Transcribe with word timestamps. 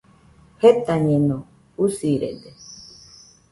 Jetañeno, 0.61 1.37
usirede 1.83 2.51